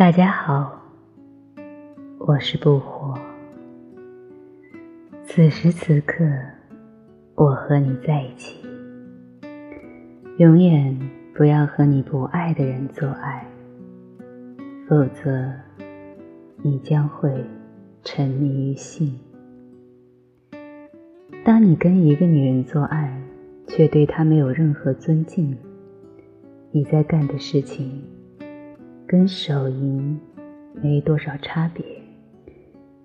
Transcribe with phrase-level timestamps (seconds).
[0.00, 0.80] 大家好，
[2.20, 3.14] 我是不火。
[5.26, 6.24] 此时此刻，
[7.34, 8.66] 我和你在一起。
[10.38, 10.98] 永远
[11.34, 13.46] 不要和你不爱的人做爱，
[14.88, 15.52] 否则
[16.62, 17.44] 你将会
[18.02, 19.20] 沉迷于性。
[21.44, 23.22] 当你跟一个女人做爱，
[23.68, 25.54] 却对她没有任何尊敬，
[26.70, 28.02] 你在干的事情。
[29.10, 30.20] 跟手淫
[30.80, 31.84] 没多少差别，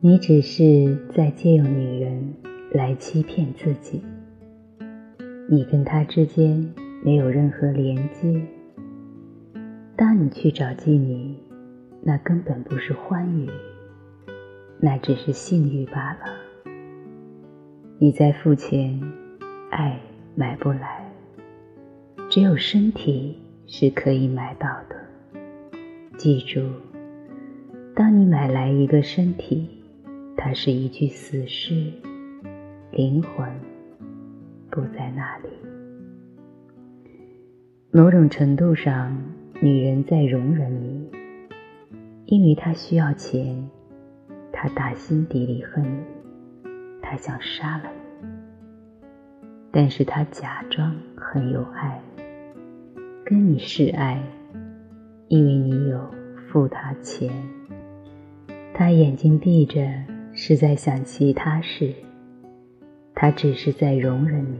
[0.00, 2.34] 你只是在借用女人
[2.72, 4.02] 来欺骗自己。
[5.48, 8.42] 你跟她之间没有任何连接。
[9.94, 11.36] 当你去找妓女，
[12.02, 13.48] 那根本不是欢愉，
[14.80, 16.18] 那只是性欲罢了。
[18.00, 19.00] 你在付钱，
[19.70, 20.00] 爱
[20.34, 21.08] 买不来，
[22.28, 25.00] 只有身体是可以买到的。
[26.18, 26.60] 记住，
[27.96, 29.68] 当你买来一个身体，
[30.36, 31.90] 它是一具死尸，
[32.92, 33.48] 灵魂
[34.70, 35.48] 不在那里。
[37.90, 39.16] 某种程度上，
[39.60, 41.10] 女人在容忍你，
[42.26, 43.68] 因为她需要钱，
[44.52, 46.68] 她打心底里恨你，
[47.00, 48.28] 她想杀了你，
[49.72, 52.00] 但是她假装很有爱，
[53.24, 54.22] 跟你示爱。
[55.32, 55.98] 因为你有
[56.46, 57.32] 付他钱，
[58.74, 59.80] 他眼睛闭着
[60.34, 61.90] 是在想其他事，
[63.14, 64.58] 他只是在容忍你。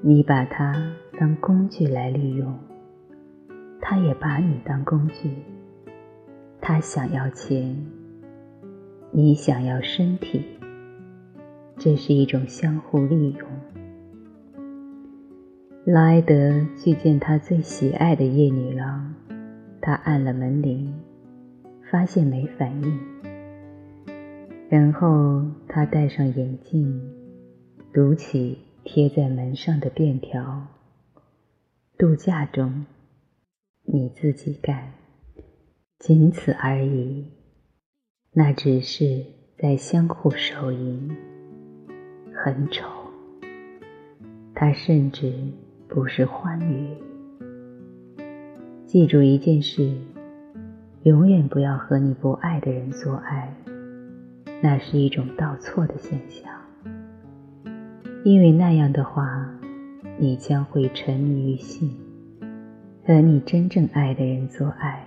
[0.00, 0.74] 你把他
[1.20, 2.58] 当工具来利用，
[3.82, 5.28] 他也把你当工具。
[6.58, 7.76] 他想要钱，
[9.10, 10.42] 你想要身体，
[11.76, 13.46] 这是一种相互利用。
[15.90, 19.14] 劳埃德去见他最喜爱的夜女郎，
[19.80, 20.94] 他按了门铃，
[21.90, 23.00] 发现没反应。
[24.68, 27.00] 然后他戴上眼镜，
[27.90, 30.66] 读起贴在门上的便条
[31.96, 32.84] ：“度假中，
[33.84, 34.92] 你自己干，
[35.98, 37.24] 仅此而已。
[38.34, 39.24] 那只是
[39.56, 41.16] 在相互手淫，
[42.44, 42.86] 很丑。
[44.54, 45.32] 他甚至……”
[45.88, 46.94] 不是欢愉。
[48.84, 49.90] 记住一件事：
[51.02, 53.54] 永远不要和你不爱的人做爱，
[54.62, 56.52] 那是一种倒错的现象。
[58.22, 59.48] 因为那样的话，
[60.18, 61.90] 你将会沉迷于性，
[63.06, 65.06] 和你真正爱的人做爱；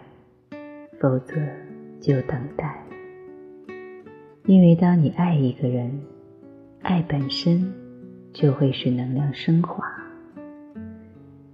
[1.00, 1.36] 否则，
[2.00, 2.84] 就等待。
[4.46, 6.02] 因为当你爱一个人，
[6.82, 7.72] 爱本身
[8.34, 9.86] 就会使能量升华。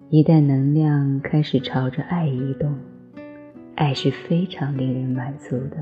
[0.09, 2.73] 一旦能量开始朝着爱移动，
[3.75, 5.77] 爱是非常令人满足的。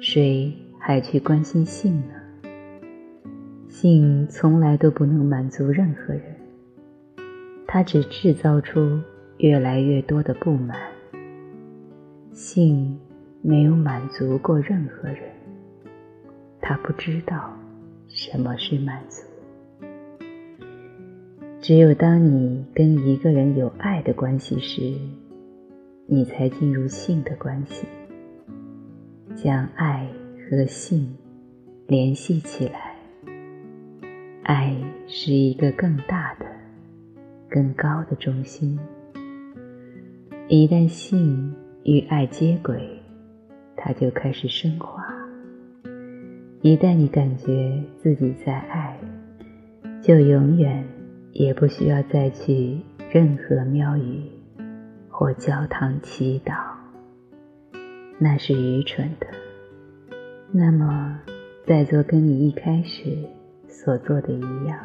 [0.00, 2.14] 谁还去关心性呢？
[3.66, 6.22] 性从来都不能满足任何人，
[7.66, 9.00] 它只制造出
[9.38, 10.78] 越来越多的不满。
[12.30, 12.96] 性
[13.40, 15.24] 没有满足过任何人，
[16.60, 17.52] 他不知道
[18.06, 19.31] 什么是满足。
[21.62, 24.82] 只有当你跟一个人有爱的关系时，
[26.08, 27.86] 你才进入性的关系。
[29.36, 30.08] 将爱
[30.50, 31.16] 和性
[31.86, 32.96] 联系起来，
[34.42, 36.46] 爱是一个更大的、
[37.48, 38.76] 更高的中心。
[40.48, 43.00] 一旦性与爱接轨，
[43.76, 45.04] 它就开始升华。
[46.60, 48.98] 一旦你感觉自己在爱，
[50.02, 50.84] 就永远。
[51.32, 52.78] 也不需要再去
[53.10, 54.22] 任何庙宇
[55.08, 56.54] 或教堂祈祷，
[58.18, 59.26] 那是愚蠢的。
[60.50, 61.18] 那么，
[61.66, 63.16] 再做跟你一开始
[63.66, 64.78] 所做的一样，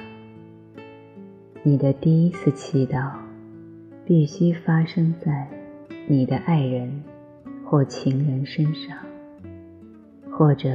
[1.63, 3.11] 你的第一次祈祷
[4.05, 5.50] 必须发生在
[6.07, 7.03] 你的爱人
[7.65, 8.97] 或情人身上，
[10.31, 10.69] 或者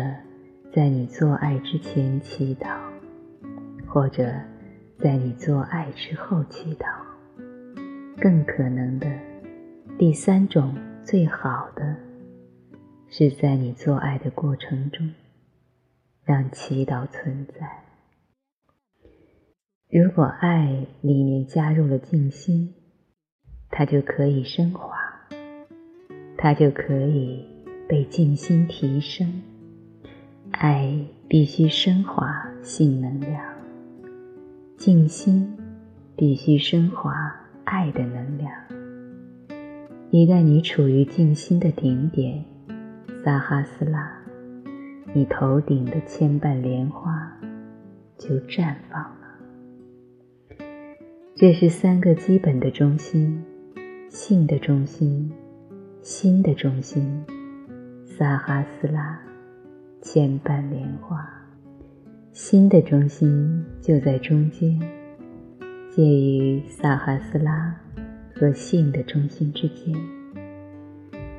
[0.70, 2.76] 在你做爱之前祈祷，
[3.86, 4.30] 或者。
[5.02, 6.87] 在你做爱之后祈祷，
[8.19, 9.10] 更可能的
[9.99, 11.96] 第三种最好的，
[13.08, 15.12] 是在你做爱的过程中，
[16.22, 17.82] 让祈祷存在。
[19.90, 22.72] 如果爱里面加入了静心，
[23.70, 24.96] 它就可以升华，
[26.38, 27.44] 它就可以
[27.88, 29.43] 被静心提升。
[30.52, 30.96] 爱
[31.28, 33.62] 必须升华性能量。
[34.84, 35.56] 静心
[36.17, 37.14] 必须升华
[37.62, 38.50] 爱的能量，
[40.11, 42.44] 一旦你处于静心的顶点，
[43.25, 44.12] 萨哈斯拉，
[45.14, 47.32] 你头顶的千瓣莲花
[48.19, 49.38] 就绽放了。
[51.37, 53.40] 这是三个基本的中心：
[54.08, 55.31] 性的中心、
[56.00, 57.25] 心的中心、
[58.05, 59.23] 萨哈斯拉，
[60.00, 61.41] 千瓣莲花。
[62.32, 64.81] 心的中心就在中间，
[65.90, 67.79] 介于萨哈斯拉。
[68.34, 69.94] 和性的中心之间，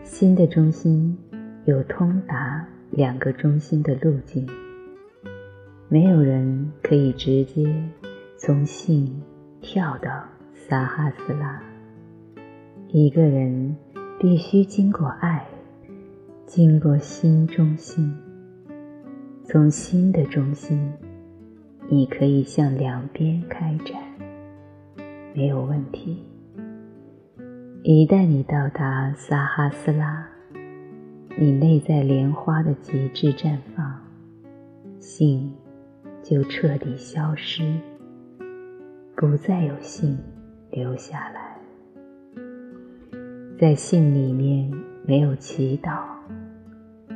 [0.03, 1.17] 心的中心
[1.65, 4.47] 有通达两个中心的路径。
[5.89, 7.75] 没有人可以直接
[8.37, 9.21] 从性
[9.59, 10.23] 跳到
[10.53, 11.61] 撒哈斯拉。
[12.87, 13.75] 一个人
[14.17, 15.45] 必须经过爱，
[16.45, 18.15] 经过心中心。
[19.53, 20.91] 从心的中心，
[21.87, 24.01] 你可以向两边开展，
[25.35, 26.23] 没有问题。
[27.83, 30.27] 一旦你到达撒哈斯拉，
[31.37, 34.01] 你内在莲花的极致绽放，
[34.99, 35.53] 性
[36.23, 37.61] 就彻底消失，
[39.15, 40.17] 不再有性
[40.71, 41.55] 留下来。
[43.59, 44.73] 在性里面
[45.05, 45.99] 没有祈祷，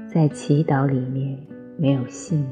[0.08, 1.36] 在祈祷里面
[1.78, 2.46] 没有性，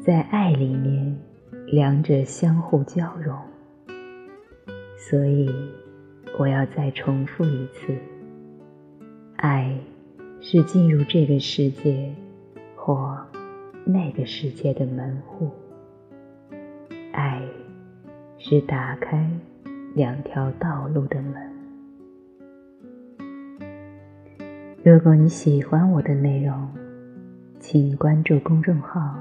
[0.00, 1.18] 在爱里面
[1.66, 3.36] 两者相互交融，
[4.96, 5.50] 所以。
[6.38, 7.94] 我要再重复一次：
[9.36, 9.78] 爱
[10.40, 12.10] 是进入这个世界
[12.74, 13.18] 或
[13.84, 15.50] 那个世界的门户。
[17.12, 17.42] 爱
[18.38, 19.28] 是打开
[19.94, 21.34] 两条道路的门。
[24.82, 26.66] 如果你喜欢我的内容，
[27.62, 29.16] 请关注公众号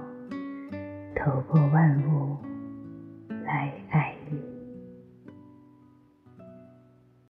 [1.16, 2.36] “透过万物
[3.46, 4.42] 来爱你”。